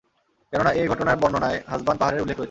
কেননা, 0.53 0.71
এ 0.71 0.83
ঘটনার 0.87 1.17
বর্ণনায় 1.17 1.59
হাসবান 1.67 1.95
পাহাড়ের 1.97 2.21
উল্লেখ 2.21 2.35
রয়েছে। 2.35 2.39